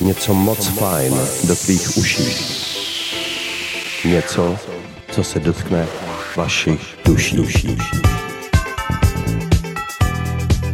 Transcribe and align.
něco 0.00 0.34
moc 0.34 0.66
fajn 0.66 1.14
do 1.44 1.56
tvých 1.56 1.96
uší. 1.96 2.24
Něco, 4.04 4.56
co 5.12 5.24
se 5.24 5.40
dotkne 5.40 5.86
vašich 6.36 6.80
duší. 7.04 7.36
duší. 7.36 7.78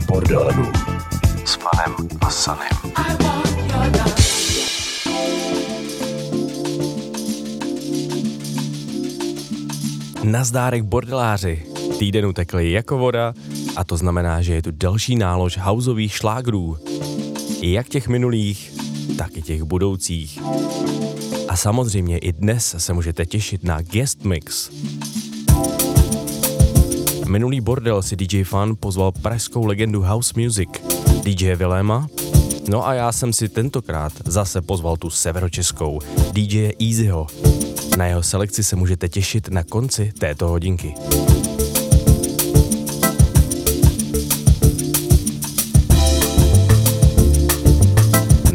Bordelů 0.07 0.73
s 1.45 1.57
panem 1.57 2.09
a 2.21 2.31
sanem. 2.31 2.69
Nazdárek 10.25 10.83
bordeláři. 10.83 11.67
Týden 11.99 12.27
utekl 12.27 12.59
jako 12.59 12.99
voda 12.99 13.35
a 13.77 13.85
to 13.85 13.97
znamená, 13.97 14.43
že 14.43 14.55
je 14.55 14.63
tu 14.63 14.71
další 14.71 15.17
nálož 15.17 15.59
houseových 15.59 16.15
šlágrů. 16.15 16.79
Jak 17.63 17.89
těch 17.89 18.09
minulých, 18.09 18.76
tak 19.19 19.37
i 19.37 19.43
těch 19.43 19.63
budoucích. 19.63 20.39
A 21.49 21.57
samozřejmě 21.57 22.19
i 22.19 22.33
dnes 22.33 22.75
se 22.79 22.93
můžete 22.93 23.27
těšit 23.27 23.65
na 23.65 23.83
guest 23.83 24.25
mix. 24.25 24.71
Minulý 27.29 27.61
bordel 27.61 28.03
si 28.03 28.17
DJ 28.17 28.45
Fan 28.45 28.75
pozval 28.81 29.13
pražskou 29.13 29.67
legendu 29.67 30.03
house 30.03 30.33
music 30.37 30.69
DJ 31.23 31.55
Viléma, 31.55 32.09
no 32.69 32.87
a 32.87 32.95
já 32.95 33.13
jsem 33.13 33.33
si 33.33 33.49
tentokrát 33.49 34.13
zase 34.25 34.63
pozval 34.63 34.97
tu 34.97 35.11
severočeskou 35.11 36.01
DJ 36.33 36.71
Easyho. 36.83 37.27
Na 37.99 38.07
jeho 38.07 38.23
selekci 38.23 38.65
se 38.65 38.77
můžete 38.77 39.09
těšit 39.09 39.49
na 39.49 39.65
konci 39.65 40.13
této 40.19 40.49
hodinky. 40.49 40.95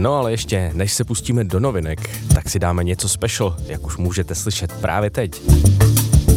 No 0.02 0.16
ale 0.16 0.32
ještě, 0.32 0.72
než 0.74 0.94
se 0.94 1.04
pustíme 1.04 1.44
do 1.44 1.60
novinek, 1.60 2.10
tak 2.36 2.50
si 2.50 2.60
dáme 2.60 2.84
něco 2.84 3.10
special, 3.10 3.56
jak 3.66 3.86
už 3.86 3.98
můžete 3.98 4.36
slyšet 4.36 4.72
právě 4.72 5.10
teď. 5.10 5.42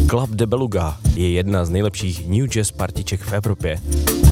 Club 0.09 0.29
de 0.29 0.45
Beluga 0.45 0.97
je 1.15 1.31
jedna 1.31 1.65
z 1.65 1.69
nejlepších 1.69 2.27
New 2.27 2.47
Jazz 2.47 2.71
partiček 2.71 3.21
v 3.21 3.33
Evropě 3.33 3.77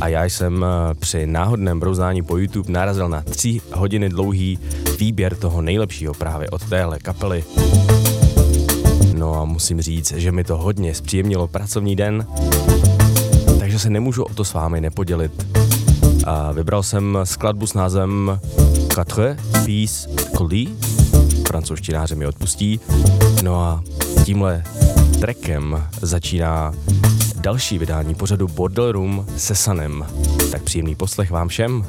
a 0.02 0.07
já 0.07 0.25
jsem 0.25 0.66
eh, 0.66 0.94
při 0.94 1.27
náhodném 1.27 1.80
brouzání 1.80 2.23
po 2.23 2.38
YouTube 2.38 2.73
narazil 2.73 3.09
na 3.09 3.22
tři 3.22 3.61
hodiny 3.73 4.09
dlouhý 4.09 4.59
výběr 4.99 5.35
toho 5.35 5.61
nejlepšího 5.61 6.13
právě 6.13 6.50
od 6.50 6.69
téhle 6.69 7.00
kapely. 7.00 7.44
No 9.13 9.33
a 9.41 9.45
musím 9.45 9.81
říct, 9.81 10.11
že 10.11 10.31
mi 10.31 10.44
to 10.44 10.57
hodně 10.57 10.95
zpříjemnilo 10.95 11.47
pracovní 11.47 11.95
den, 11.95 12.27
takže 13.59 13.79
se 13.79 13.89
nemůžu 13.89 14.23
o 14.23 14.33
to 14.33 14.45
s 14.45 14.53
vámi 14.53 14.81
nepodělit. 14.81 15.62
A 16.25 16.52
vybral 16.52 16.83
jsem 16.83 17.17
skladbu 17.23 17.67
s 17.67 17.73
názvem 17.73 18.39
Quatre 18.95 19.38
Fils 19.63 20.07
Colis, 20.38 20.69
francouzštináři 21.47 22.16
mi 22.16 22.27
odpustí. 22.27 22.79
No 23.43 23.61
a 23.61 23.83
tímhle 24.25 24.63
trackem 25.19 25.83
začíná 26.01 26.73
další 27.41 27.77
vydání 27.77 28.16
pořadu 28.16 28.47
Bordel 28.47 28.91
Room 28.91 29.25
se 29.38 29.55
Sanem. 29.55 30.05
Tak 30.51 30.63
příjemný 30.63 30.95
poslech 30.95 31.31
vám 31.31 31.47
všem. 31.47 31.85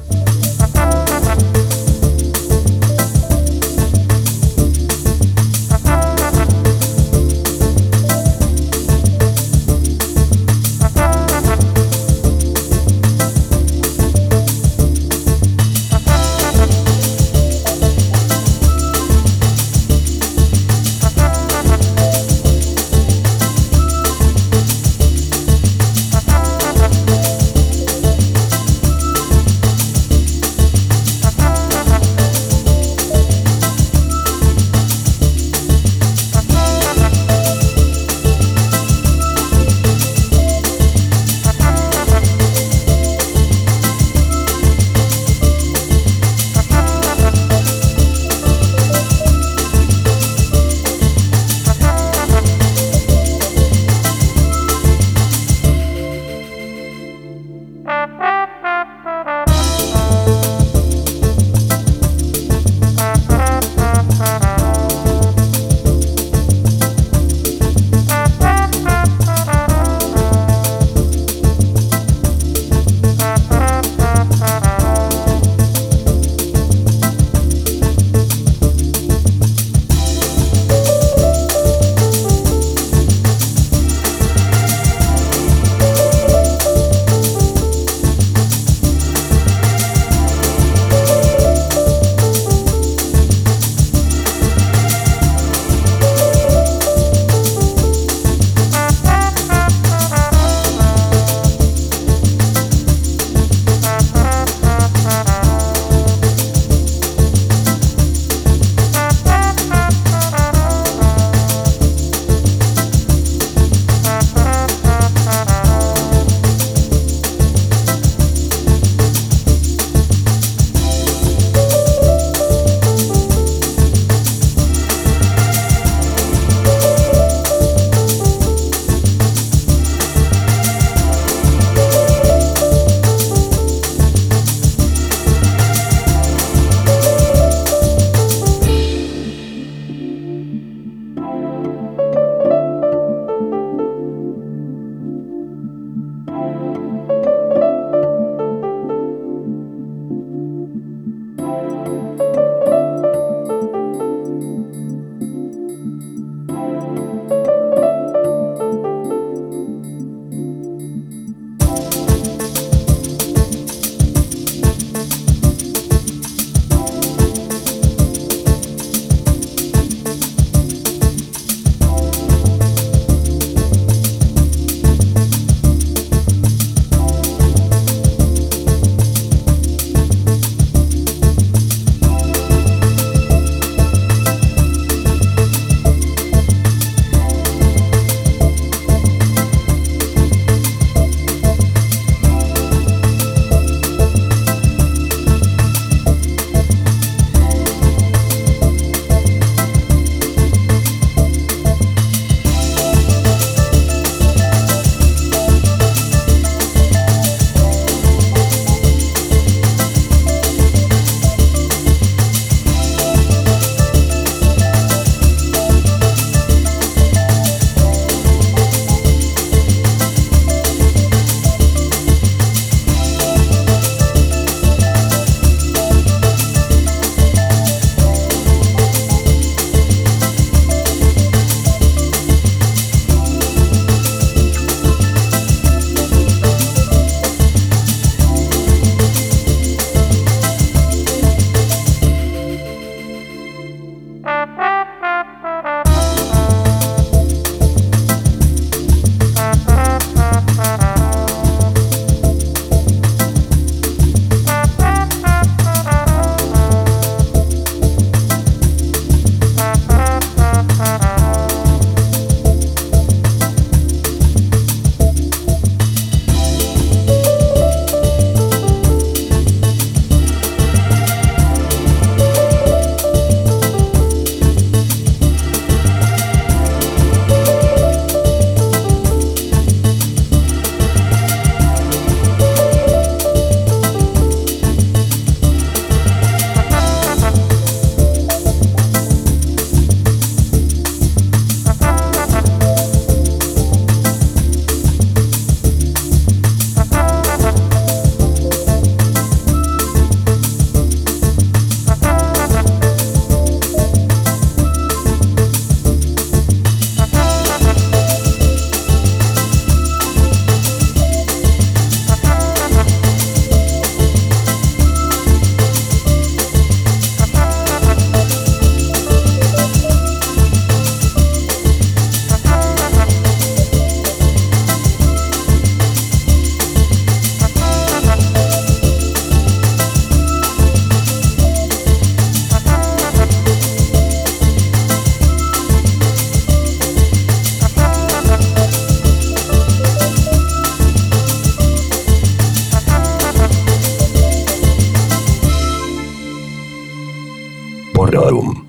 Radarům. 348.15 348.67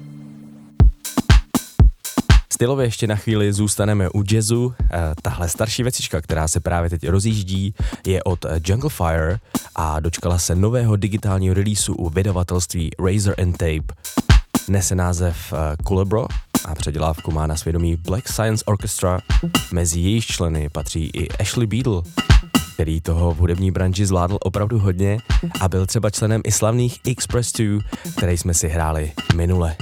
Stylově 2.53 2.87
ještě 2.87 3.07
na 3.07 3.17
chvíli 3.17 3.53
zůstaneme 3.53 4.09
u 4.09 4.23
jazzu. 4.33 4.75
Eh, 4.93 5.15
tahle 5.23 5.49
starší 5.49 5.83
věcička, 5.83 6.21
která 6.21 6.49
se 6.49 6.61
právě 6.61 6.91
teď 6.91 7.09
rozjíždí, 7.09 7.75
je 8.07 8.23
od 8.23 8.47
Jungle 8.65 8.91
Fire 8.91 9.39
a 9.75 10.01
dočkala 10.01 10.39
se 10.39 10.55
nového 10.55 10.97
digitálního 10.97 11.55
releaseu 11.55 11.95
u 11.95 12.09
vydavatelství 12.09 12.91
Razor 13.07 13.35
and 13.43 13.53
Tape. 13.53 13.95
Nese 14.69 14.95
název 14.95 15.55
Culebro 15.89 16.27
a 16.65 16.75
předělávku 16.75 17.31
má 17.31 17.47
na 17.47 17.57
svědomí 17.57 17.97
Black 17.97 18.29
Science 18.29 18.65
Orchestra. 18.65 19.21
Mezi 19.73 20.01
jejich 20.01 20.27
členy 20.27 20.69
patří 20.69 21.11
i 21.15 21.29
Ashley 21.29 21.67
Beadle, 21.67 22.03
který 22.77 23.01
toho 23.01 23.35
v 23.35 23.37
hudební 23.37 23.71
branži 23.71 24.07
zvládl 24.07 24.39
opravdu 24.41 24.79
hodně 24.79 25.19
a 25.61 25.69
byl 25.69 25.87
třeba 25.87 26.11
členem 26.11 26.41
i 26.45 26.53
slavných 26.53 27.01
Express 27.09 27.53
2, 27.53 27.81
které 28.17 28.33
jsme 28.33 28.55
si 28.55 28.69
hráli 28.69 29.13
minule. 29.37 29.77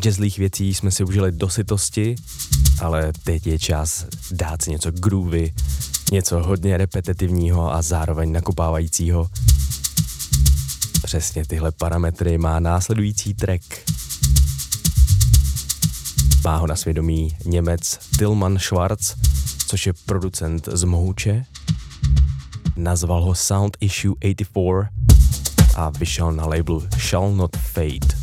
Jazzlých 0.00 0.38
věcí 0.38 0.74
jsme 0.74 0.90
si 0.90 1.04
užili 1.04 1.32
dosytosti, 1.32 2.16
ale 2.80 3.12
teď 3.24 3.46
je 3.46 3.58
čas 3.58 4.06
dát 4.30 4.62
si 4.62 4.70
něco 4.70 4.90
groovy, 4.90 5.52
něco 6.12 6.42
hodně 6.42 6.76
repetitivního 6.76 7.74
a 7.74 7.82
zároveň 7.82 8.32
nakopávajícího. 8.32 9.30
Přesně 11.04 11.46
tyhle 11.46 11.72
parametry 11.72 12.38
má 12.38 12.60
následující 12.60 13.34
track. 13.34 13.62
Má 16.44 16.56
ho 16.56 16.66
na 16.66 16.76
svědomí 16.76 17.36
Němec 17.44 17.98
Tilman 18.18 18.58
Schwarz, 18.58 19.14
což 19.66 19.86
je 19.86 19.92
producent 20.06 20.68
z 20.72 20.84
Mohuče. 20.84 21.44
Nazval 22.76 23.22
ho 23.22 23.34
Sound 23.34 23.76
Issue 23.80 24.14
84 24.14 24.88
a 25.76 25.90
vyšel 25.90 26.32
na 26.32 26.46
labelu 26.46 26.88
Shall 26.98 27.32
Not 27.32 27.56
Fade. 27.56 28.19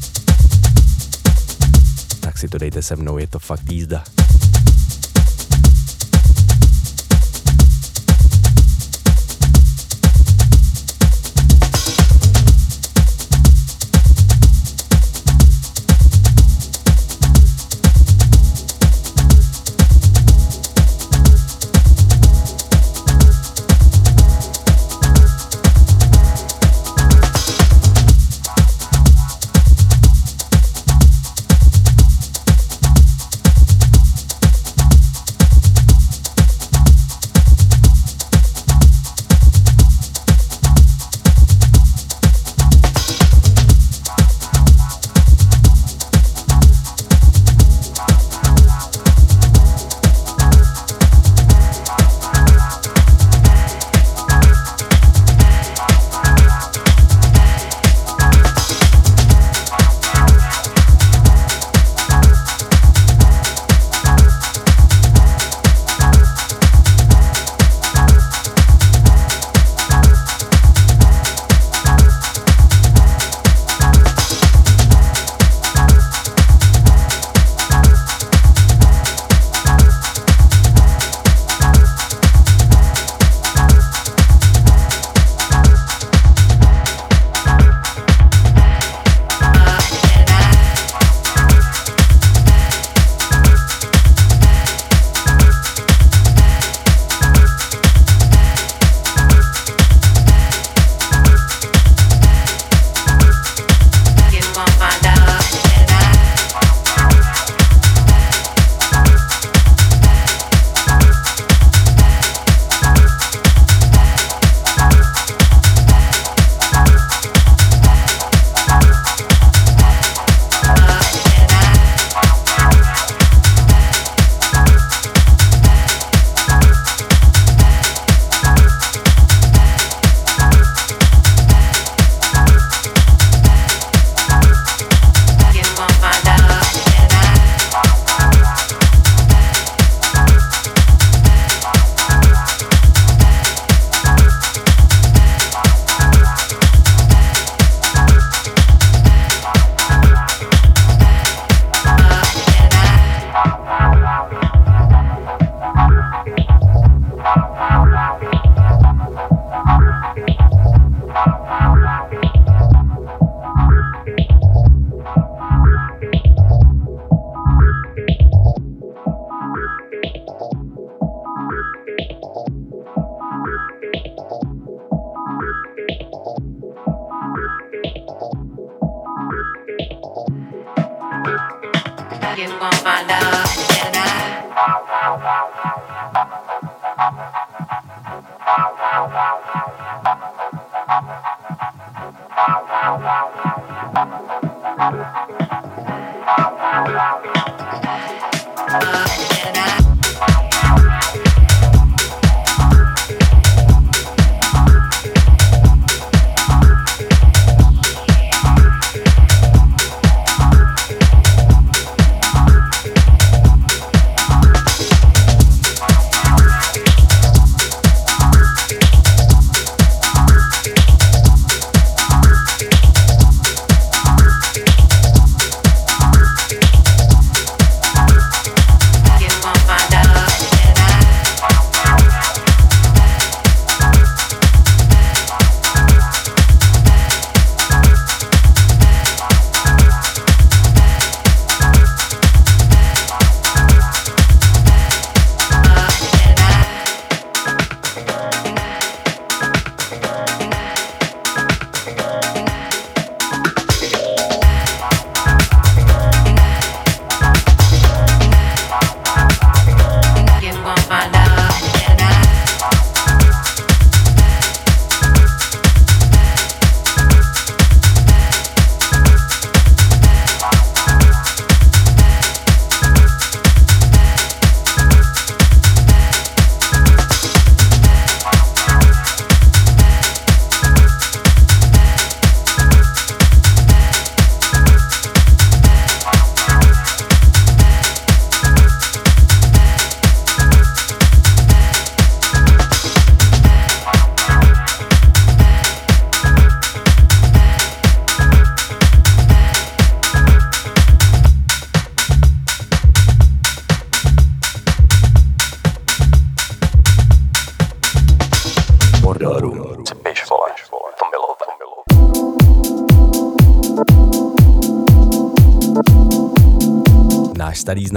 Tak 2.37 2.41
si 2.41 2.49
to 2.49 2.57
dejte 2.57 2.81
se 2.81 2.95
mnou, 2.95 3.17
je 3.17 3.27
to 3.27 3.39
fakt 3.39 3.71
jízda. 3.71 4.03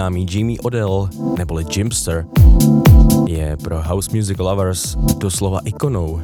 Známý 0.00 0.26
Jimmy 0.30 0.58
Odell, 0.58 1.08
neboli 1.38 1.64
Jimster, 1.76 2.26
je 3.26 3.56
pro 3.56 3.82
house 3.82 4.10
music 4.14 4.38
lovers 4.38 4.96
doslova 5.18 5.60
ikonou. 5.64 6.20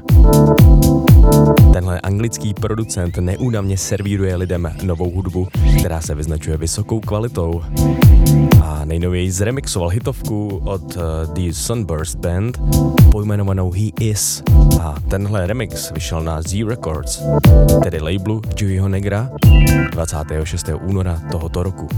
Tenhle 1.73 2.01
anglický 2.01 2.55
producent 2.55 3.17
neúnavně 3.19 3.79
servíruje 3.79 4.37
lidem 4.37 4.73
novou 4.83 5.11
hudbu, 5.11 5.49
která 5.79 6.01
se 6.01 6.15
vyznačuje 6.15 6.57
vysokou 6.57 7.01
kvalitou. 7.01 7.63
A 8.63 8.85
nejnověji 8.85 9.31
zremixoval 9.31 9.89
hitovku 9.89 10.61
od 10.65 10.97
uh, 10.97 11.03
The 11.33 11.53
Sunburst 11.53 12.19
Band 12.19 12.61
pojmenovanou 13.11 13.71
He 13.71 13.91
Is. 14.01 14.43
A 14.81 14.95
tenhle 15.09 15.47
remix 15.47 15.91
vyšel 15.91 16.23
na 16.23 16.43
Z 16.43 16.65
Records, 16.69 17.23
tedy 17.83 18.01
labelu 18.01 18.43
Joeyho 18.57 18.89
Negra 18.89 19.31
26. 19.93 20.71
února 20.83 21.21
tohoto 21.31 21.63
roku. 21.63 21.89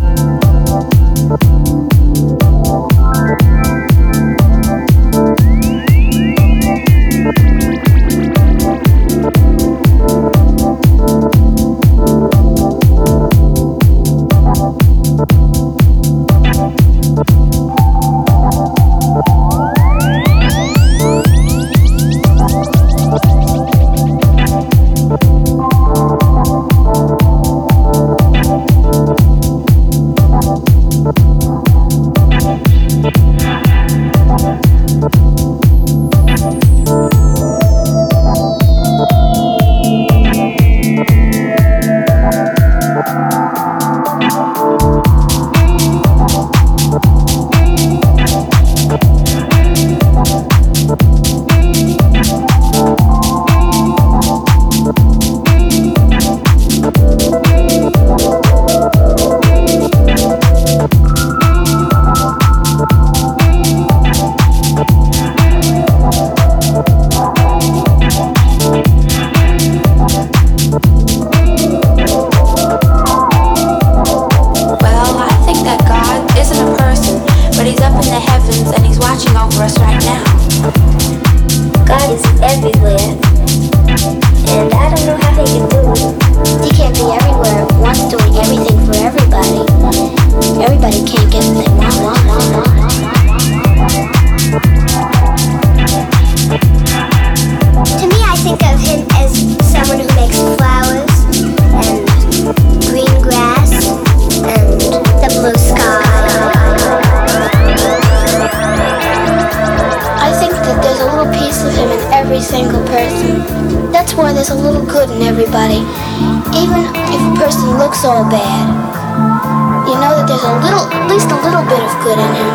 bad, 118.30 119.88
you 119.88 119.94
know 119.94 120.12
that 120.16 120.26
there's 120.28 120.44
a 120.44 120.52
little, 120.60 120.84
at 120.92 121.08
least 121.08 121.30
a 121.30 121.36
little 121.40 121.64
bit 121.64 121.80
of 121.80 121.92
good 122.04 122.18
in 122.18 122.30
him. 122.36 122.48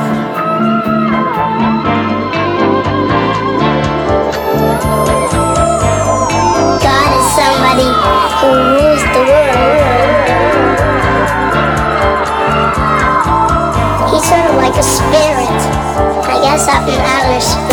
God 6.77 7.09
is 7.17 7.25
somebody 7.33 7.89
who 8.37 8.49
rules 8.53 9.03
the 9.17 9.23
world. 9.25 10.29
He's 14.13 14.25
sort 14.29 14.45
of 14.45 14.55
like 14.61 14.77
a 14.77 14.83
spirit, 14.85 15.61
I 16.29 16.37
guess, 16.41 16.67
up 16.67 16.87
in 16.87 17.01
outer 17.01 17.41
space. 17.41 17.72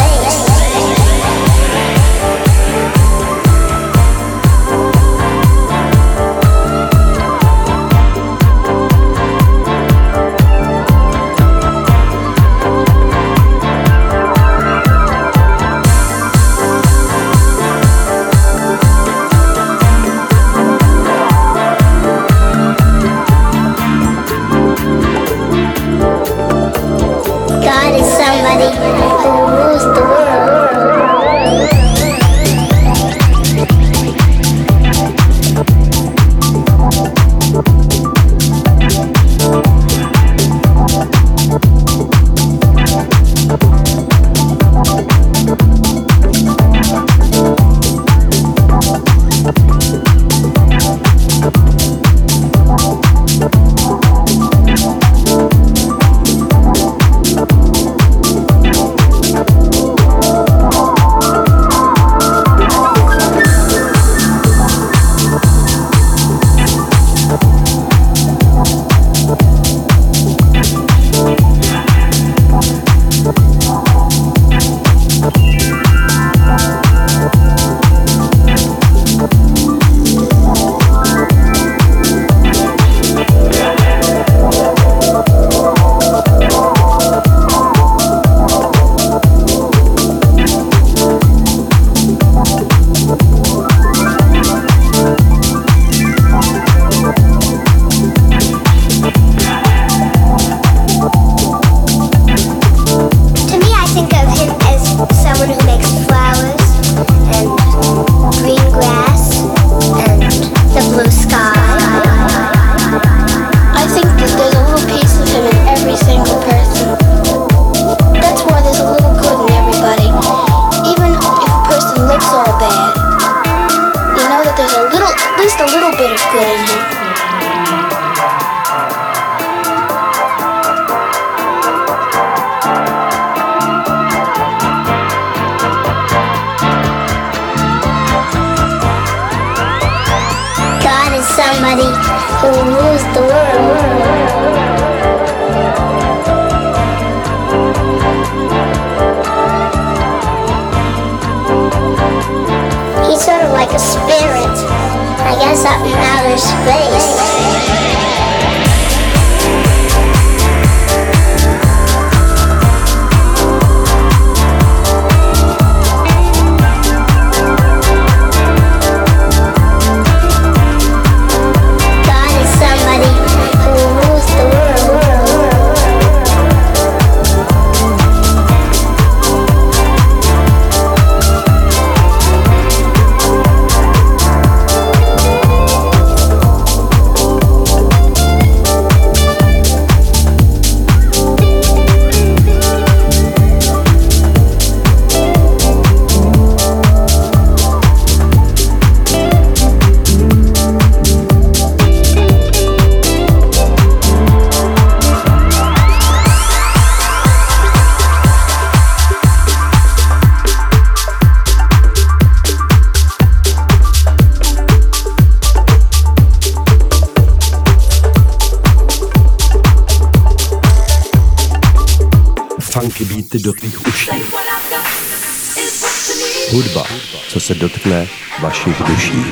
Hudba, 226.52 226.84
co 227.28 227.40
se 227.40 227.54
dotkne 227.54 228.08
vašich 228.42 228.82
duší. 228.82 229.24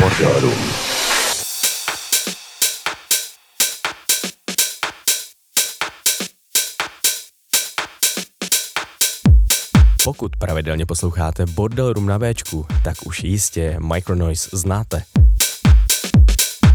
Bordel 0.00 0.40
Room. 0.40 0.54
Pokud 10.04 10.36
pravidelně 10.36 10.86
posloucháte 10.86 11.46
Bordel 11.46 11.92
Room 11.92 12.06
na 12.06 12.18
Bčku, 12.18 12.66
tak 12.84 12.94
už 13.06 13.24
jistě 13.24 13.76
Micronoise 13.94 14.50
znáte. 14.52 15.02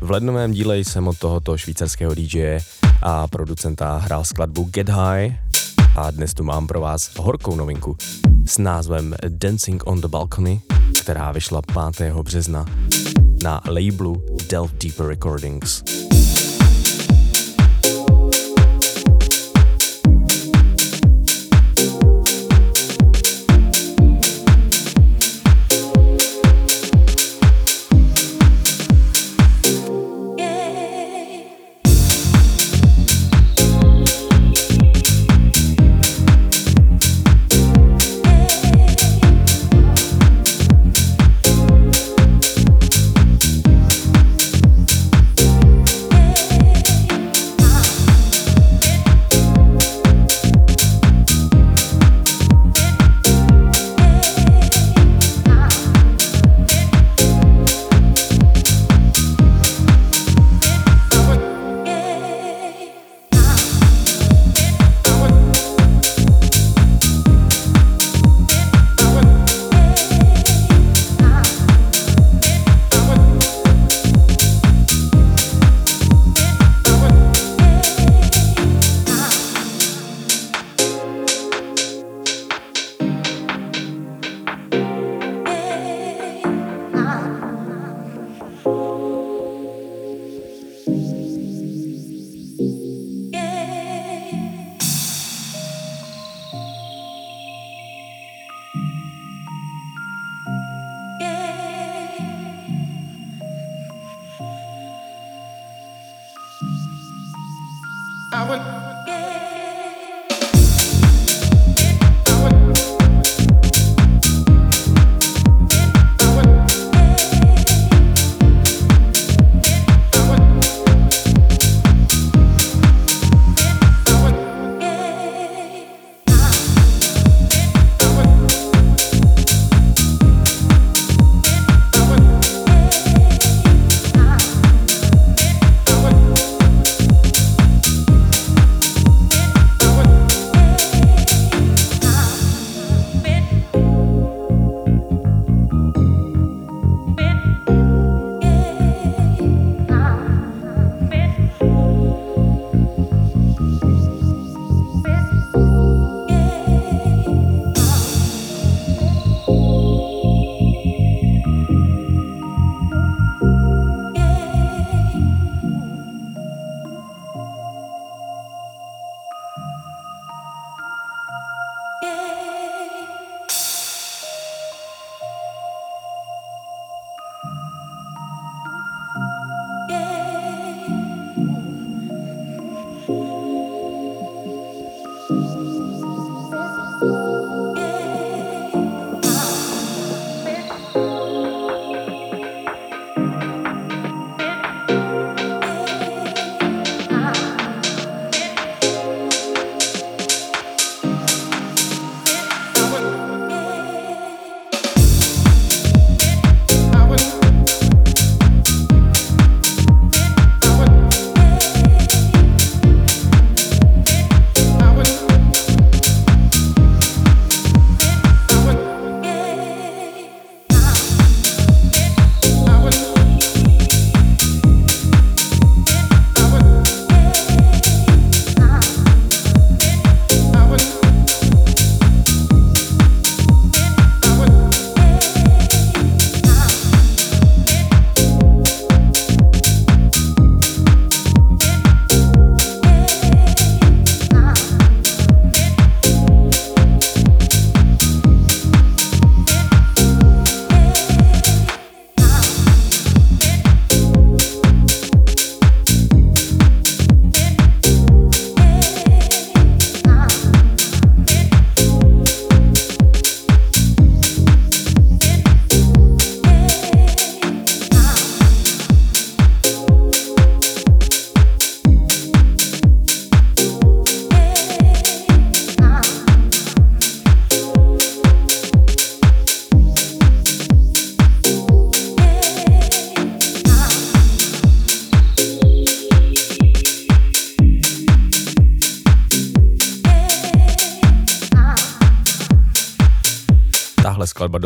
V 0.01 0.11
lednovém 0.11 0.51
díle 0.51 0.77
jsem 0.77 1.07
od 1.07 1.19
tohoto 1.19 1.57
švýcarského 1.57 2.15
DJ 2.15 2.57
a 3.01 3.27
producenta 3.27 3.97
hrál 3.97 4.23
skladbu 4.23 4.63
Get 4.63 4.89
High 4.89 5.50
a 5.95 6.11
dnes 6.11 6.33
tu 6.33 6.43
mám 6.43 6.67
pro 6.67 6.81
vás 6.81 7.11
horkou 7.17 7.55
novinku 7.55 7.97
s 8.45 8.57
názvem 8.57 9.15
Dancing 9.27 9.83
on 9.87 10.01
the 10.01 10.07
Balcony, 10.07 10.61
která 11.01 11.31
vyšla 11.31 11.61
5. 11.97 12.13
března 12.13 12.65
na 13.43 13.61
labelu 13.69 14.25
Delve 14.49 14.73
Deeper 14.83 15.05
Recordings. 15.05 15.83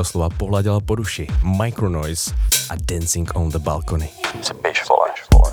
Doslova 0.05 0.29
pohladila 0.29 0.77
po 0.85 0.95
duši. 0.95 1.25
Micronoise 1.41 2.29
a 2.69 2.77
Dancing 2.77 3.25
on 3.33 3.49
the 3.49 3.57
Balcony. 3.57 4.09
Vole, 4.89 5.49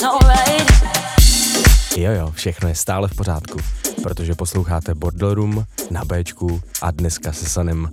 to 0.00 0.04
alright. 0.04 0.68
Jo 1.96 2.12
jo, 2.12 2.30
všechno 2.30 2.68
je 2.68 2.74
stále 2.74 3.08
v 3.08 3.14
pořádku, 3.16 3.58
protože 4.02 4.34
posloucháte 4.34 4.94
Bordel 4.94 5.34
Room 5.34 5.64
na 5.90 6.04
Bčku 6.04 6.60
a 6.82 6.90
dneska 6.90 7.32
se 7.32 7.46
Sanem. 7.46 7.88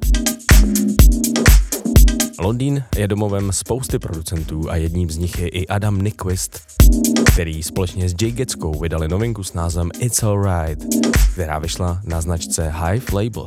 Londýn 2.40 2.84
je 2.98 3.08
domovem 3.08 3.52
spousty 3.52 4.00
producentů 4.00 4.70
a 4.70 4.76
jedním 4.76 5.10
z 5.10 5.18
nich 5.18 5.40
je 5.40 5.48
i 5.48 5.68
Adam 5.68 6.02
Nyquist, 6.02 6.60
který 7.32 7.64
společně 7.64 8.10
s 8.10 8.16
Jay 8.22 8.32
Getskou 8.32 8.80
vydali 8.80 9.08
novinku 9.08 9.44
s 9.44 9.54
názvem 9.54 9.90
It's 10.00 10.24
Alright, 10.24 10.86
která 11.34 11.60
vyšla 11.60 12.00
na 12.04 12.22
značce 12.22 12.74
Hive 12.86 13.06
Label. 13.14 13.46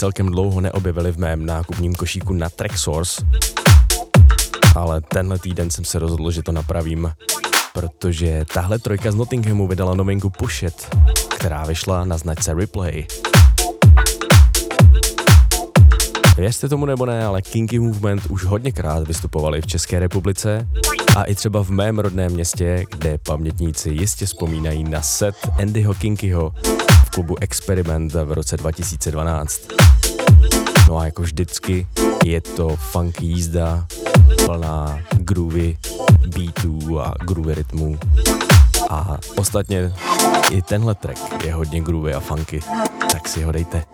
Celkem 0.00 0.26
dlouho 0.26 0.60
neobjevili 0.60 1.12
v 1.12 1.18
mém 1.18 1.46
nákupním 1.46 1.94
košíku 1.94 2.32
na 2.32 2.48
Tracksource, 2.50 3.26
ale 4.76 5.00
tenhle 5.00 5.38
týden 5.38 5.70
jsem 5.70 5.84
se 5.84 5.98
rozhodl, 5.98 6.30
že 6.30 6.42
to 6.42 6.52
napravím, 6.52 7.12
protože 7.72 8.44
tahle 8.54 8.78
trojka 8.78 9.12
z 9.12 9.14
Nottinghamu 9.14 9.68
vydala 9.68 9.94
novinku 9.94 10.30
Push 10.30 10.62
It, 10.62 10.96
která 11.36 11.64
vyšla 11.64 12.04
na 12.04 12.18
značce 12.18 12.54
Replay. 12.54 13.06
Věřte 16.36 16.68
tomu 16.68 16.86
nebo 16.86 17.06
ne, 17.06 17.24
ale 17.24 17.42
Kinky 17.42 17.78
Movement 17.78 18.26
už 18.26 18.44
hodněkrát 18.44 19.08
vystupovali 19.08 19.62
v 19.62 19.66
České 19.66 19.98
republice 19.98 20.68
a 21.16 21.24
i 21.24 21.34
třeba 21.34 21.64
v 21.64 21.70
mém 21.70 21.98
rodném 21.98 22.32
městě, 22.32 22.84
kde 22.90 23.18
pamětníci 23.18 23.90
jistě 23.90 24.26
vzpomínají 24.26 24.84
na 24.84 25.02
set 25.02 25.36
Andyho 25.62 25.94
Kinkyho 25.94 26.52
v 27.06 27.10
klubu 27.10 27.36
Experiment 27.40 28.12
v 28.12 28.32
roce 28.32 28.56
2012. 28.56 29.89
No 30.90 30.98
a 30.98 31.04
jako 31.04 31.22
vždycky 31.22 31.86
je 32.24 32.40
to 32.40 32.76
funky 32.76 33.26
jízda, 33.26 33.86
plná 34.46 34.98
groovy, 35.12 35.78
beatů 36.26 37.00
a 37.00 37.14
groovy 37.20 37.54
rytmů. 37.54 37.98
A 38.88 39.18
ostatně 39.36 39.92
i 40.50 40.62
tenhle 40.62 40.94
track 40.94 41.44
je 41.44 41.54
hodně 41.54 41.80
groovy 41.80 42.14
a 42.14 42.20
funky, 42.20 42.60
tak 43.12 43.28
si 43.28 43.42
ho 43.42 43.52
dejte. 43.52 43.84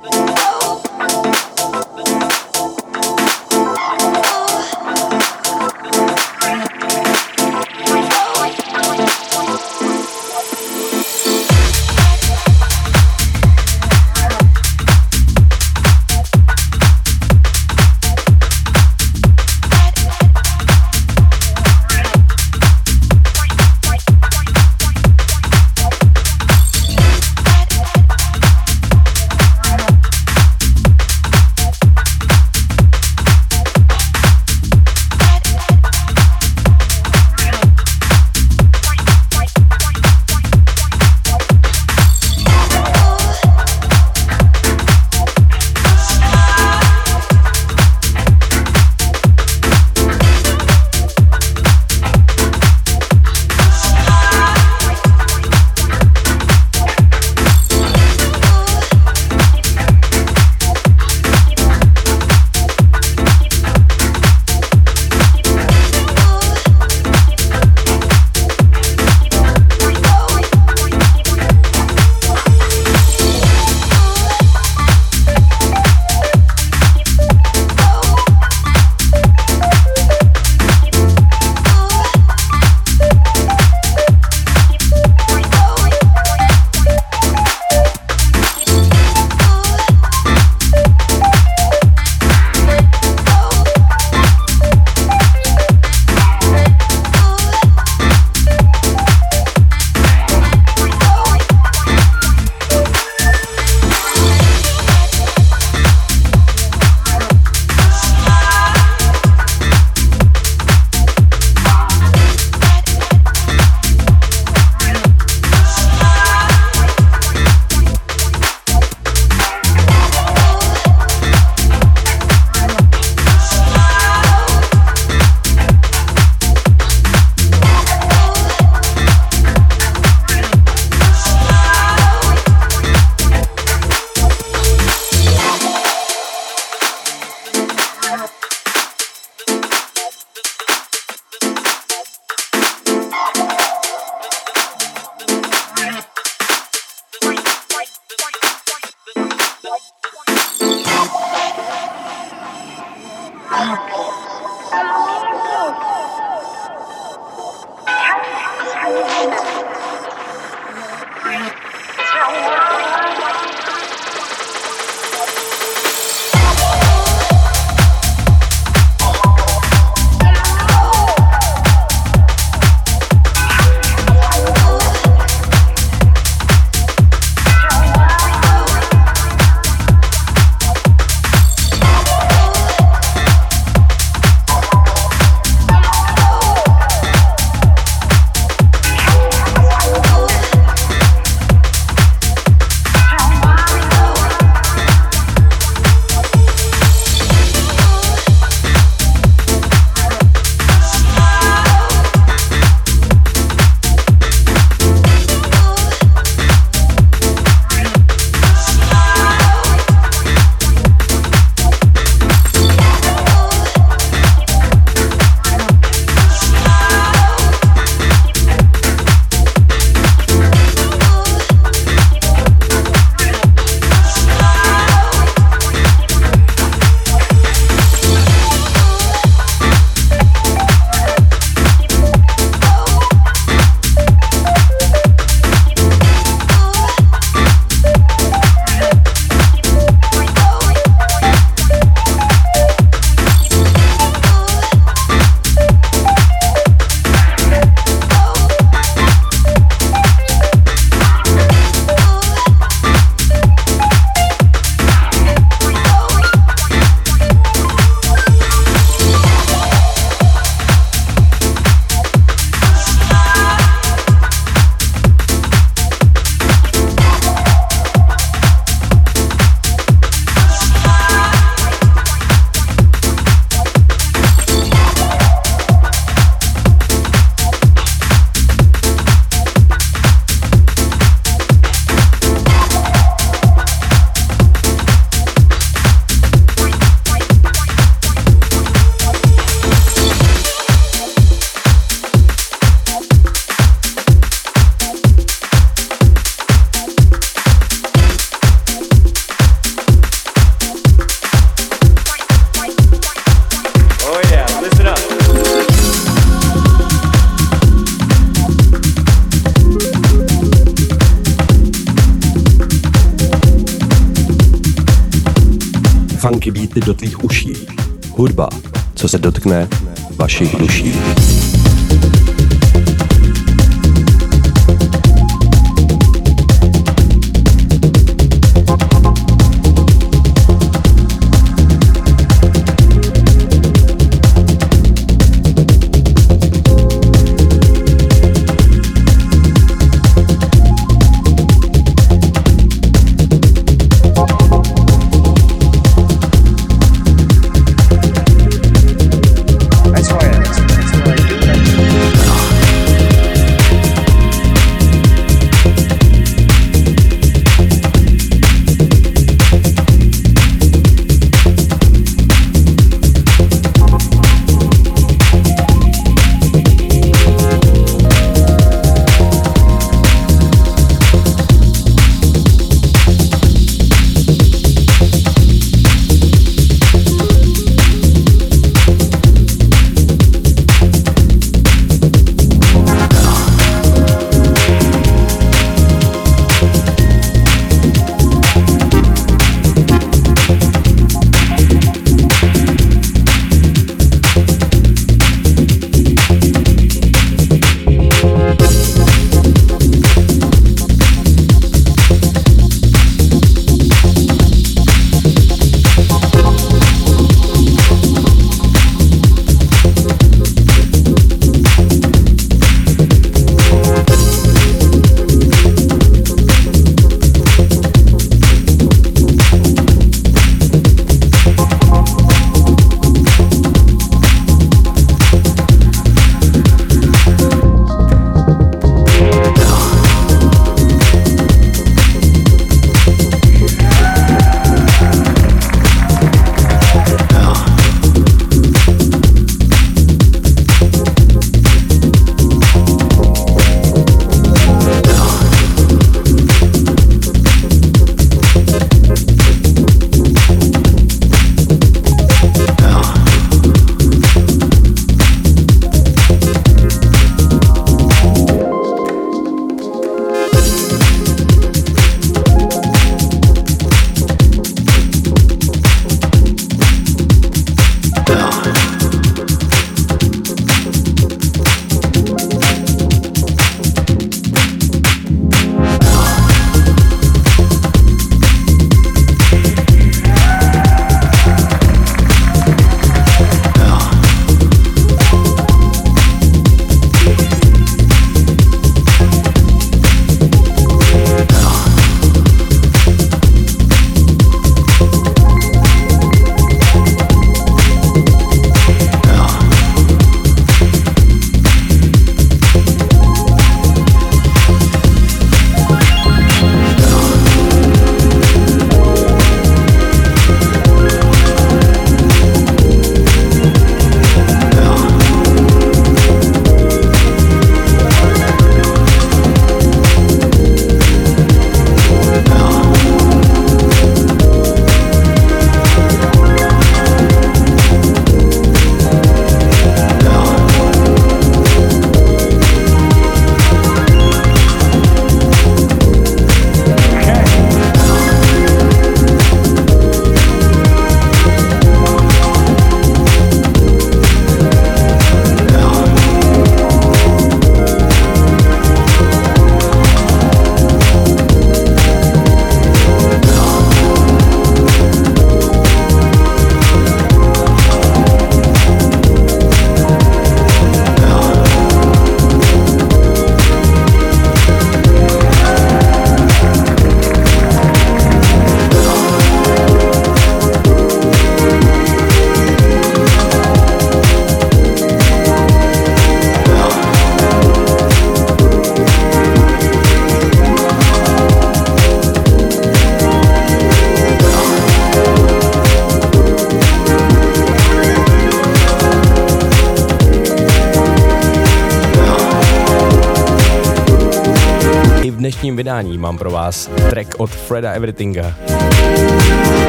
Mám 596.27 596.39
pro 596.39 596.51
vás 596.51 596.91
track 597.11 597.35
od 597.39 597.51
Freda 597.51 597.93
Everythinga. 597.93 598.55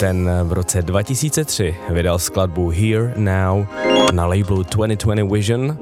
Ten 0.00 0.30
v 0.44 0.52
roce 0.52 0.82
2003 0.82 1.76
vydal 1.90 2.18
skladbu 2.18 2.70
Here 2.70 3.14
Now 3.16 3.66
na 4.12 4.26
labelu 4.26 4.62
2020 4.62 5.32
Vision 5.32 5.78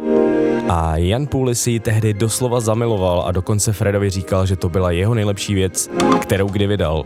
a 0.68 0.96
Jan 0.96 1.26
Půli 1.26 1.54
si 1.54 1.70
ji 1.70 1.80
tehdy 1.80 2.14
doslova 2.14 2.60
zamiloval 2.60 3.24
a 3.26 3.32
dokonce 3.32 3.72
Fredovi 3.72 4.10
říkal, 4.10 4.46
že 4.46 4.56
to 4.56 4.68
byla 4.68 4.90
jeho 4.90 5.14
nejlepší 5.14 5.54
věc, 5.54 5.90
kterou 6.20 6.48
kdy 6.48 6.66
vydal. 6.66 7.04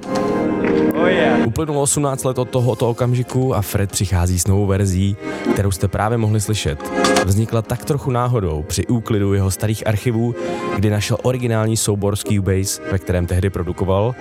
Uplynulo 1.45 1.83
18 1.83 2.25
let 2.25 2.39
od 2.39 2.51
tohoto 2.51 2.91
okamžiku 2.91 3.55
a 3.55 3.63
Fred 3.63 3.91
přichází 3.91 4.39
s 4.39 4.47
novou 4.47 4.67
verzí, 4.67 5.17
kterou 5.53 5.71
jste 5.71 5.89
právě 5.89 6.19
mohli 6.19 6.41
slyšet. 6.41 6.79
Vznikla 7.25 7.63
tak 7.63 7.85
trochu 7.85 8.11
náhodou 8.11 8.63
při 8.63 8.87
úklidu 8.87 9.35
jeho 9.35 9.51
starých 9.51 9.87
archivů, 9.87 10.35
kdy 10.77 10.91
našel 10.91 11.17
originální 11.23 11.77
soubor 11.77 12.17
z 12.17 12.25
Cubase, 12.25 12.83
ve 12.93 12.99
kterém 12.99 13.27
tehdy 13.27 13.51
produkoval. 13.51 14.15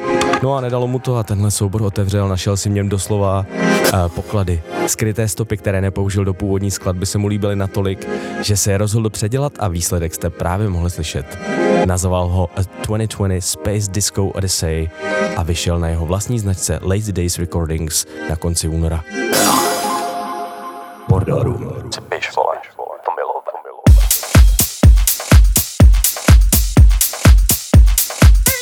No 0.43 0.55
a 0.55 0.61
nedalo 0.61 0.87
mu 0.87 0.99
to 0.99 1.15
a 1.15 1.23
tenhle 1.23 1.51
soubor 1.51 1.81
otevřel, 1.81 2.27
našel 2.27 2.57
si 2.57 2.69
v 2.69 2.71
něm 2.71 2.89
doslova 2.89 3.45
uh, 3.49 4.07
poklady. 4.07 4.61
Skryté 4.87 5.27
stopy, 5.27 5.57
které 5.57 5.81
nepoužil 5.81 6.25
do 6.25 6.33
původní 6.33 6.71
skladby, 6.71 7.05
se 7.05 7.17
mu 7.17 7.27
líbily 7.27 7.55
natolik, 7.55 8.07
že 8.41 8.57
se 8.57 8.71
je 8.71 8.77
rozhodl 8.77 9.09
předělat 9.09 9.53
a 9.59 9.67
výsledek 9.67 10.13
jste 10.13 10.29
právě 10.29 10.69
mohli 10.69 10.89
slyšet. 10.89 11.37
Nazval 11.85 12.27
ho 12.27 12.49
A 12.55 12.61
2020 12.61 13.41
Space 13.41 13.91
Disco 13.91 14.25
Odyssey 14.25 14.89
a 15.37 15.43
vyšel 15.43 15.79
na 15.79 15.87
jeho 15.87 16.05
vlastní 16.05 16.39
značce 16.39 16.79
Lazy 16.81 17.13
Days 17.13 17.39
Recordings 17.39 18.05
na 18.29 18.35
konci 18.35 18.67
února. 18.67 19.03
Vole, 21.09 21.25
to 21.25 21.43
milové. 21.43 21.81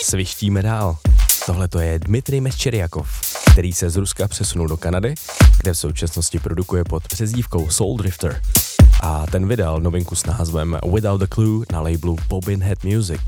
Svištíme 0.04 0.62
dál. 0.62 0.98
Tohle 1.46 1.68
to 1.68 1.80
je 1.80 2.00
Dmitrij 2.00 2.42
Mesčeriakov, 2.42 3.10
který 3.52 3.74
se 3.74 3.90
z 3.90 3.96
Ruska 3.96 4.28
přesunul 4.28 4.68
do 4.68 4.78
Kanady, 4.78 5.16
kde 5.62 5.74
v 5.74 5.78
současnosti 5.78 6.40
produkuje 6.40 6.84
pod 6.84 7.08
přezdívkou 7.08 7.70
Soul 7.70 7.98
Drifter. 7.98 8.42
A 9.06 9.26
ten 9.32 9.48
vydal 9.48 9.82
novinku 9.82 10.16
s 10.16 10.26
názvem 10.26 10.78
Without 10.94 11.22
a 11.22 11.28
Clue 11.28 11.66
na 11.72 11.82
labelu 11.82 12.18
Bobbin 12.30 12.64
Head 12.64 12.84
Music. 12.84 13.22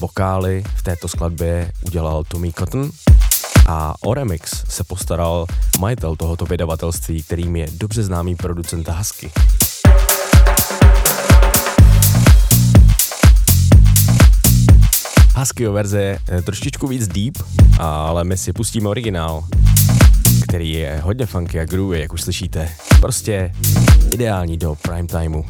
Vokály 0.00 0.64
v 0.76 0.82
této 0.82 1.08
skladbě 1.08 1.72
udělal 1.86 2.24
Tommy 2.24 2.52
Cotton 2.52 2.90
a 3.66 3.94
o 4.04 4.14
remix 4.14 4.64
se 4.68 4.84
postaral 4.84 5.46
majitel 5.78 6.16
tohoto 6.16 6.44
vydavatelství, 6.44 7.22
kterým 7.22 7.56
je 7.56 7.66
dobře 7.72 8.02
známý 8.02 8.36
producent 8.36 8.88
Husky. 8.88 9.30
Huskyho 15.36 15.72
verze 15.72 16.00
je 16.00 16.42
trošičku 16.42 16.86
víc 16.86 17.08
deep, 17.08 17.34
ale 17.78 18.24
my 18.24 18.36
si 18.36 18.52
pustíme 18.52 18.88
originál, 18.88 19.44
který 20.50 20.72
je 20.72 21.00
hodně 21.02 21.26
funky 21.26 21.60
a 21.60 21.64
groovy, 21.64 22.00
jak 22.00 22.12
už 22.12 22.22
slyšíte. 22.22 22.68
Prostě 23.00 23.52
ideální 24.12 24.56
do 24.56 24.76
prime 24.82 25.06
timeu. 25.08 25.44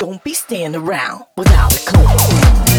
Don't 0.00 0.22
be 0.22 0.32
stand 0.32 0.76
around 0.76 1.24
without 1.36 1.74
a 1.74 1.90
clue. 1.90 2.77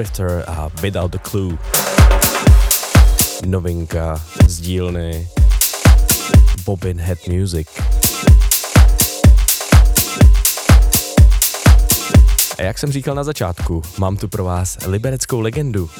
Drifter 0.00 0.44
a 0.46 0.70
Without 0.82 1.10
the 1.10 1.18
Clue. 1.18 1.58
Novinka 3.46 4.22
z 4.46 4.60
dílny 4.60 5.28
Bobbin 6.64 7.00
Head 7.00 7.18
Music. 7.28 7.68
A 12.58 12.62
jak 12.62 12.78
jsem 12.78 12.92
říkal 12.92 13.14
na 13.14 13.24
začátku, 13.24 13.82
mám 13.98 14.16
tu 14.16 14.28
pro 14.28 14.44
vás 14.44 14.78
libereckou 14.86 15.40
legendu. 15.40 15.90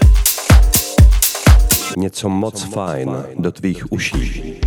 Něco 1.96 2.28
moc 2.28 2.62
fajn 2.74 3.10
do 3.38 3.52
tvých 3.52 3.92
uší. 3.92 4.60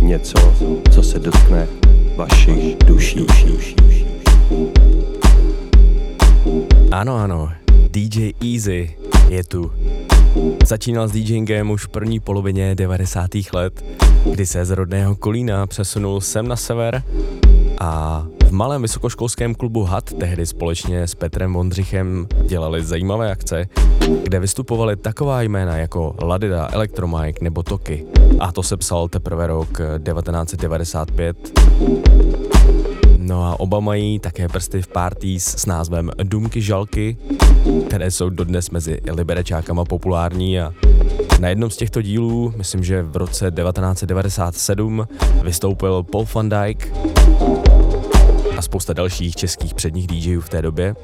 Něco, 0.00 0.54
co 0.90 1.02
se 1.02 1.18
dotkne 1.18 1.68
vašich 2.16 2.76
duší. 2.76 3.26
Ano, 6.90 7.16
ano, 7.16 7.48
DJ 7.90 8.32
Easy 8.40 8.96
je 9.28 9.44
tu. 9.44 9.72
Začínal 10.66 11.08
s 11.08 11.12
DJingem 11.12 11.70
už 11.70 11.84
v 11.84 11.88
první 11.88 12.20
polovině 12.20 12.74
90. 12.74 13.30
let, 13.52 13.84
kdy 14.30 14.46
se 14.46 14.64
z 14.64 14.70
rodného 14.70 15.16
Kolína 15.16 15.66
přesunul 15.66 16.20
sem 16.20 16.48
na 16.48 16.56
sever 16.56 17.02
a 17.80 18.26
v 18.44 18.52
malém 18.52 18.82
vysokoškolském 18.82 19.54
klubu 19.54 19.84
HAT 19.84 20.12
tehdy 20.12 20.46
společně 20.46 21.02
s 21.02 21.14
Petrem 21.14 21.54
Vondřichem 21.54 22.26
dělali 22.46 22.84
zajímavé 22.84 23.30
akce, 23.30 23.66
kde 24.22 24.40
vystupovali 24.40 24.96
taková 24.96 25.42
jména 25.42 25.76
jako 25.76 26.14
Ladida, 26.22 26.68
Electromike 26.72 27.44
nebo 27.44 27.62
Toky. 27.62 28.04
A 28.40 28.52
to 28.52 28.62
se 28.62 28.76
psal 28.76 29.08
teprve 29.08 29.46
rok 29.46 29.68
1995. 29.72 31.36
No 33.20 33.44
a 33.44 33.60
oba 33.60 33.80
mají 33.80 34.18
také 34.18 34.48
prsty 34.48 34.82
v 34.82 34.88
parties 34.88 35.44
s 35.44 35.66
názvem 35.66 36.10
Dumky 36.22 36.62
žalky, 36.62 37.16
které 37.86 38.10
jsou 38.10 38.28
dodnes 38.28 38.70
mezi 38.70 39.00
liberečákama 39.10 39.84
populární 39.84 40.60
a 40.60 40.72
na 41.40 41.48
jednom 41.48 41.70
z 41.70 41.76
těchto 41.76 42.02
dílů, 42.02 42.54
myslím, 42.56 42.84
že 42.84 43.02
v 43.02 43.16
roce 43.16 43.50
1997, 43.50 45.08
vystoupil 45.42 46.02
Paul 46.02 46.26
van 46.34 46.48
Dyke 46.48 46.88
a 48.56 48.62
spousta 48.62 48.92
dalších 48.92 49.36
českých 49.36 49.74
předních 49.74 50.06
DJů 50.06 50.40
v 50.40 50.48
té 50.48 50.62
době. 50.62 50.94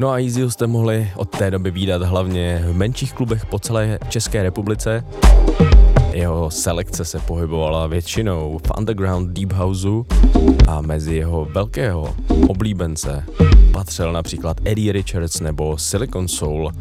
No 0.00 0.10
a 0.10 0.20
Easyho 0.20 0.50
jste 0.50 0.66
mohli 0.66 1.10
od 1.16 1.28
té 1.30 1.50
doby 1.50 1.70
výdat 1.70 2.02
hlavně 2.02 2.64
v 2.66 2.76
menších 2.76 3.12
klubech 3.12 3.46
po 3.46 3.58
celé 3.58 3.98
České 4.08 4.42
republice. 4.42 5.04
Jeho 6.12 6.50
selekce 6.50 7.04
se 7.04 7.18
pohybovala 7.18 7.86
většinou 7.86 8.58
v 8.66 8.78
underground 8.78 9.30
deep 9.30 9.52
houseu 9.52 10.06
a 10.68 10.80
mezi 10.80 11.14
jeho 11.14 11.44
velkého 11.44 12.14
oblíbence 12.48 13.24
patřil 13.72 14.12
například 14.12 14.56
Eddie 14.64 14.92
Richards 14.92 15.40
nebo 15.40 15.78
Silicon 15.78 16.28
Soul. 16.28 16.72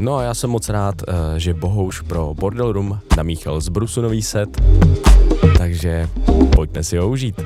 No 0.00 0.16
a 0.16 0.22
já 0.22 0.34
jsem 0.34 0.50
moc 0.50 0.68
rád, 0.68 0.94
eh, 1.02 1.40
že 1.40 1.54
Bohouš 1.54 2.00
pro 2.00 2.34
Bordel 2.34 2.72
Room 2.72 2.98
namíchal 3.16 3.60
z 3.60 3.68
Brusu 3.68 4.02
nový 4.02 4.22
set, 4.22 4.62
takže 5.58 6.08
pojďme 6.56 6.84
si 6.84 6.96
ho 6.96 7.08
užít. 7.08 7.42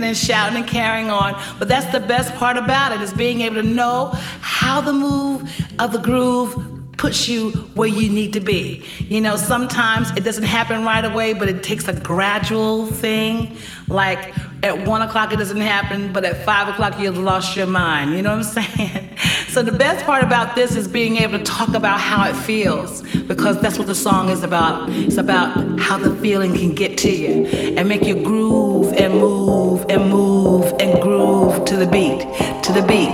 Singing, 0.00 0.08
and 0.08 0.16
shouting 0.16 0.56
and 0.58 0.66
carrying 0.66 1.10
on. 1.10 1.40
But 1.58 1.68
that's 1.68 1.90
the 1.92 2.00
best 2.00 2.34
part 2.34 2.56
about 2.56 2.92
it 2.92 3.00
is 3.00 3.12
being 3.12 3.42
able 3.42 3.56
to 3.56 3.62
know 3.62 4.12
how 4.40 4.80
the 4.80 4.92
move 4.92 5.50
of 5.78 5.92
the 5.92 5.98
groove 5.98 6.66
puts 6.96 7.28
you 7.28 7.50
where 7.74 7.88
you 7.88 8.10
need 8.10 8.34
to 8.34 8.40
be. 8.40 8.84
You 8.98 9.20
know, 9.22 9.36
sometimes 9.36 10.10
it 10.16 10.24
doesn't 10.24 10.44
happen 10.44 10.84
right 10.84 11.04
away, 11.04 11.32
but 11.32 11.48
it 11.48 11.62
takes 11.62 11.88
a 11.88 11.98
gradual 11.98 12.86
thing. 12.86 13.56
Like 13.88 14.34
at 14.62 14.86
one 14.86 15.00
o'clock 15.00 15.32
it 15.32 15.36
doesn't 15.36 15.60
happen, 15.60 16.12
but 16.12 16.24
at 16.24 16.44
five 16.44 16.68
o'clock 16.68 16.98
you've 16.98 17.16
lost 17.16 17.56
your 17.56 17.66
mind. 17.66 18.12
You 18.12 18.22
know 18.22 18.36
what 18.36 18.46
I'm 18.56 18.64
saying? 18.64 19.06
So 19.50 19.64
the 19.64 19.72
best 19.72 20.06
part 20.06 20.22
about 20.22 20.54
this 20.54 20.76
is 20.76 20.86
being 20.86 21.16
able 21.16 21.38
to 21.38 21.44
talk 21.44 21.74
about 21.74 21.98
how 21.98 22.28
it 22.30 22.34
feels, 22.34 23.02
because 23.26 23.60
that's 23.60 23.78
what 23.78 23.88
the 23.88 23.96
song 23.96 24.28
is 24.28 24.44
about. 24.44 24.88
It's 24.90 25.16
about 25.16 25.69
how 25.80 25.98
the 25.98 26.14
feeling 26.16 26.54
can 26.54 26.74
get 26.74 26.98
to 26.98 27.10
you 27.10 27.46
and 27.76 27.88
make 27.88 28.04
you 28.04 28.14
groove 28.22 28.92
and 28.92 29.14
move 29.14 29.84
and 29.88 30.10
move 30.10 30.72
and 30.78 31.00
groove 31.00 31.64
to 31.64 31.76
the 31.76 31.86
beat, 31.86 32.20
to 32.62 32.72
the 32.72 32.82
beat, 32.86 33.10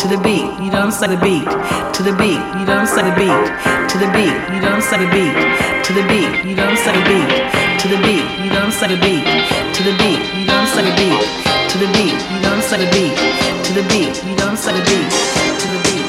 to 0.00 0.08
the 0.08 0.18
beat. 0.22 0.44
You 0.60 0.70
what 0.70 0.74
I'm? 0.74 0.90
The 0.90 1.16
beat, 1.22 1.44
to 1.94 2.02
the 2.02 2.12
beat. 2.18 2.40
You 2.58 2.66
what 2.66 2.70
I'm? 2.70 2.86
The 2.86 3.14
beat, 3.16 3.40
to 3.90 3.96
the 3.98 4.08
beat. 4.12 4.34
You 4.52 4.60
what 4.60 4.74
I'm? 4.74 5.00
The 5.00 5.08
beat, 5.14 5.34
to 5.84 5.92
the 5.94 6.02
beat. 6.10 6.30
You 6.44 6.56
what 6.56 6.68
I'm? 6.68 6.92
The 6.92 7.02
beat, 7.08 7.30
to 7.80 7.88
the 7.88 7.98
beat. 8.02 8.24
You 8.42 8.50
what 8.50 8.68
I'm? 8.68 8.90
The 8.90 8.96
beat, 8.98 9.24
to 9.72 9.82
the 9.84 9.92
beat. 9.98 10.20
You 10.34 10.46
what 10.46 10.66
I'm? 10.66 10.82
The 10.82 10.92
beat, 10.98 11.22
to 11.70 11.78
the 11.78 11.88
beat. 11.94 12.18
You 12.28 12.40
what 12.42 12.58
I'm? 12.58 12.80
The 12.80 12.88
beat, 12.92 13.16
to 13.64 13.72
the 13.72 13.82
beat. 13.88 14.14
You 14.24 14.34
what 14.34 14.50
I'm? 14.50 14.76
The 14.76 14.82
beat, 14.88 15.10
to 15.60 15.66
the 15.70 15.80
beat, 15.86 16.07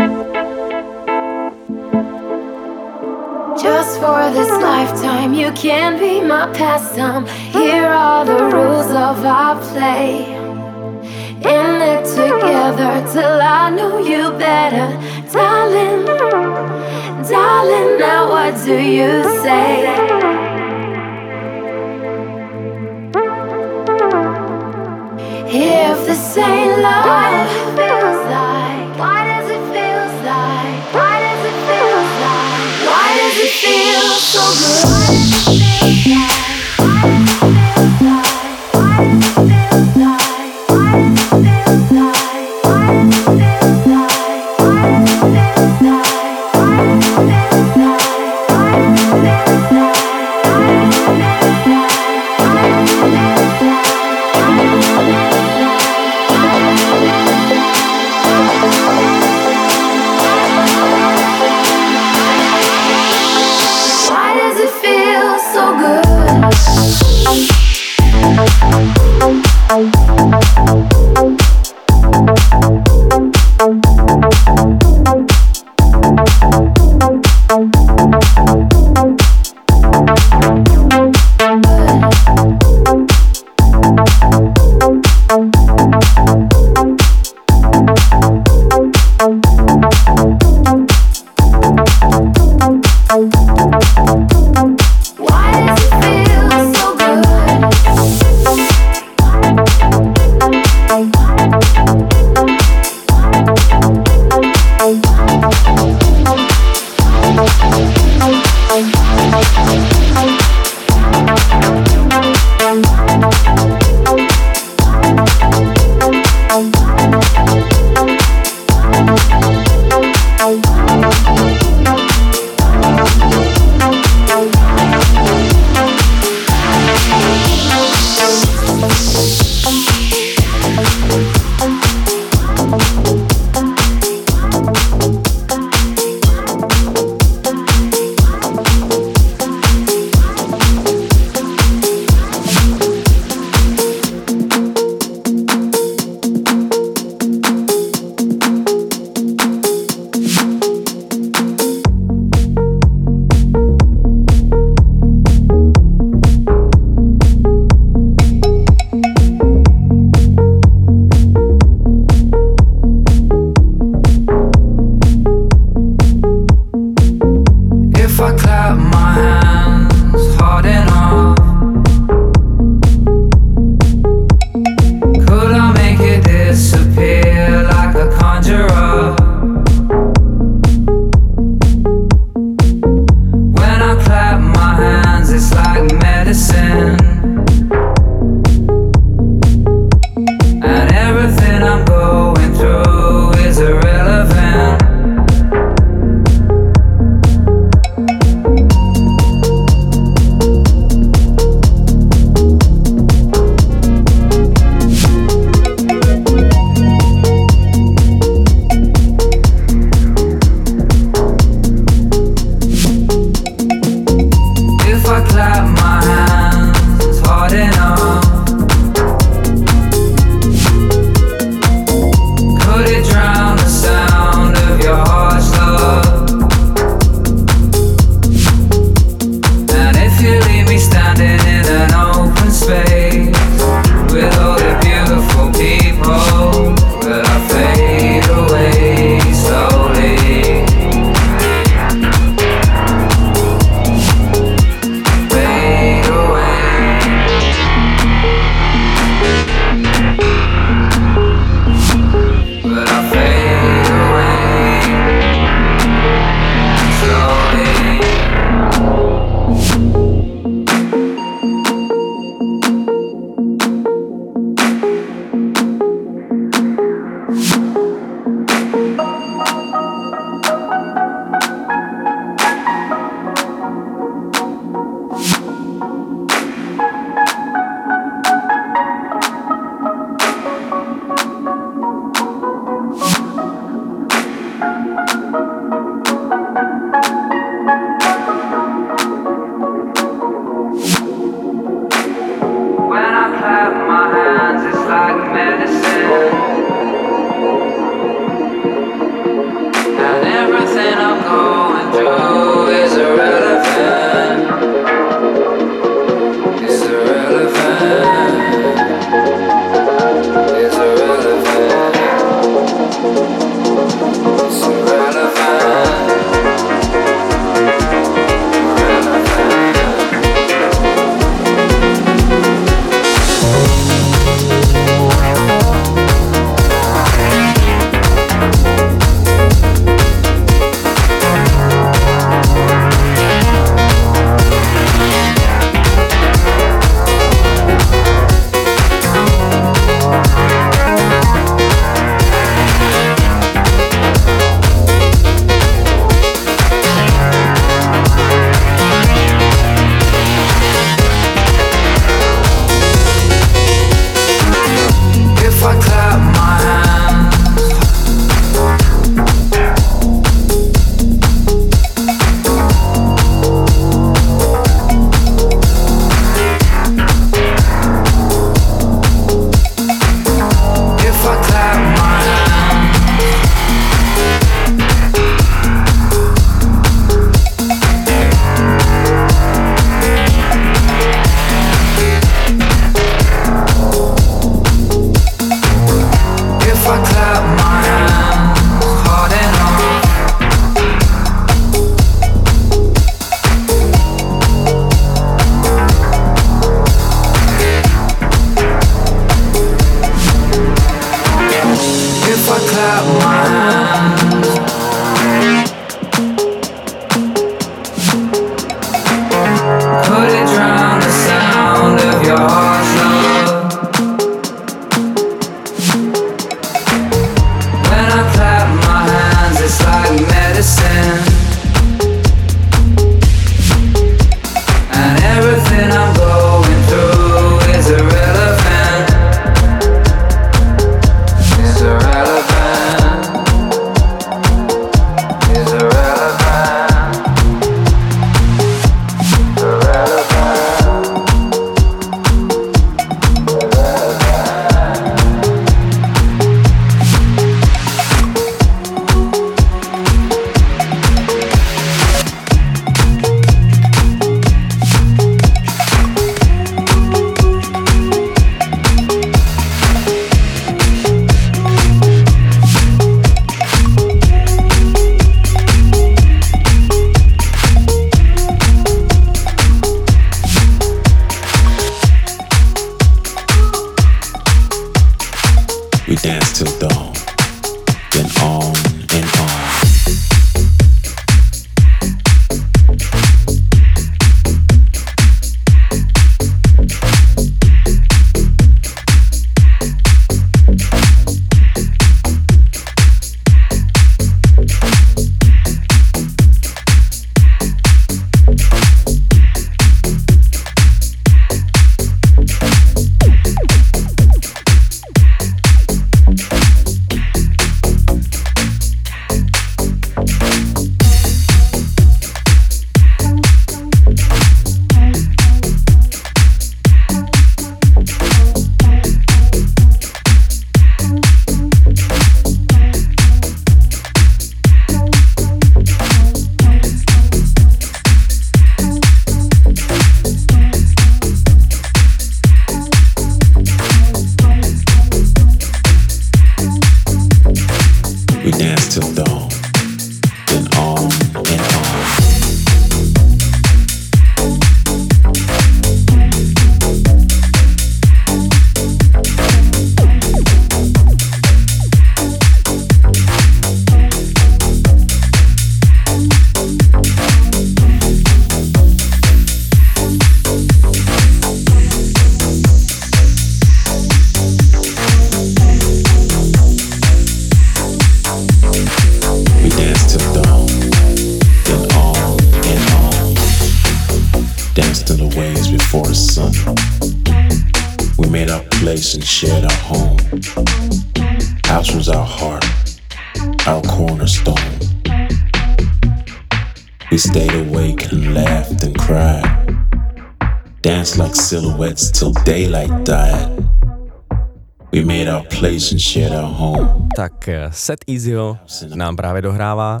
Set 597.84 598.04
Easyho 598.10 598.58
nám 598.94 599.16
právě 599.16 599.42
dohrává 599.42 600.00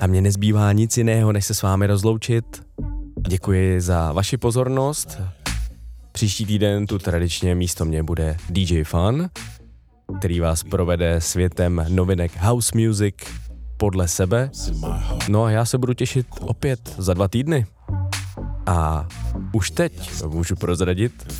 a 0.00 0.06
mně 0.06 0.20
nezbývá 0.20 0.72
nic 0.72 0.96
jiného, 0.96 1.32
než 1.32 1.46
se 1.46 1.54
s 1.54 1.62
vámi 1.62 1.86
rozloučit. 1.86 2.62
Děkuji 3.28 3.80
za 3.80 4.12
vaši 4.12 4.36
pozornost. 4.36 5.18
Příští 6.12 6.46
týden 6.46 6.86
tu 6.86 6.98
tradičně 6.98 7.54
místo 7.54 7.84
mě 7.84 8.02
bude 8.02 8.36
DJ 8.48 8.84
Fun, 8.84 9.30
který 10.18 10.40
vás 10.40 10.62
provede 10.62 11.20
světem 11.20 11.86
novinek 11.88 12.32
House 12.36 12.78
Music 12.78 13.14
podle 13.76 14.08
sebe. 14.08 14.50
No 15.28 15.44
a 15.44 15.50
já 15.50 15.64
se 15.64 15.78
budu 15.78 15.94
těšit 15.94 16.26
opět 16.40 16.94
za 16.98 17.14
dva 17.14 17.28
týdny. 17.28 17.66
A 18.66 19.08
už 19.52 19.70
teď 19.70 20.22
můžu 20.26 20.56
prozradit, 20.56 21.32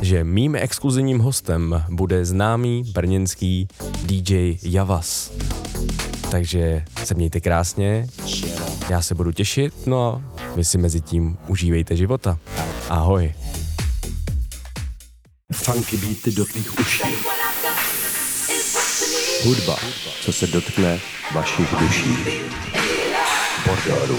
že 0.00 0.24
mým 0.24 0.56
exkluzivním 0.56 1.18
hostem 1.18 1.84
bude 1.90 2.24
známý 2.24 2.82
brněnský 2.94 3.68
DJ 4.04 4.56
Javas. 4.62 5.31
Takže 6.32 6.84
se 7.04 7.14
mějte 7.14 7.40
krásně, 7.40 8.06
já 8.88 9.02
se 9.02 9.14
budu 9.14 9.32
těšit, 9.32 9.86
no 9.86 10.12
a 10.12 10.22
vy 10.56 10.64
si 10.64 10.78
mezi 10.78 11.00
tím 11.00 11.38
užívejte 11.48 11.96
života. 11.96 12.38
Ahoj. 12.88 13.34
Funky 15.52 15.96
beaty 15.96 16.32
do 16.32 16.44
tvých 16.44 16.78
uší. 16.80 17.02
Hudba, 19.44 19.76
co 20.20 20.32
se 20.32 20.46
dotkne 20.46 21.00
vašich 21.34 21.74
duší. 21.80 22.16
Bordelů. 23.66 24.18